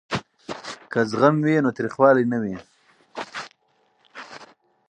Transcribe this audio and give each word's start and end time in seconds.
که 0.91 0.99
زغم 1.09 1.35
وي 1.45 1.55
نو 1.63 1.69
تریخوالی 1.77 2.23
نه 2.31 2.37
وي. 2.41 2.55